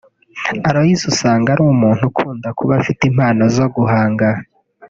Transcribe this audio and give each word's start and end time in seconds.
Aloys 0.67 1.01
usanga 1.11 1.47
ari 1.53 1.61
umuntu 1.73 2.03
ukunda 2.09 2.47
kuba 2.57 2.73
afite 2.81 3.01
impano 3.11 3.43
zo 3.55 3.65
guhanga 3.75 4.27